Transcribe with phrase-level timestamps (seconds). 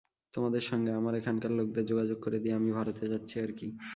[0.33, 3.67] তোমাদের সঙ্গে আমার এখানকার লোকদের যোগাযোগ করে দিয়ে আমি ভারতে যাচ্ছি আর কি।